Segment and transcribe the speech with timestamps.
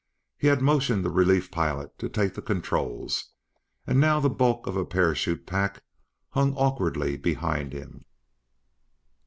[0.35, 3.33] He had motioned the relief pilot to take the controls,
[3.85, 5.83] and now the bulk of a parachute pack
[6.29, 8.05] hung awkwardly behind him.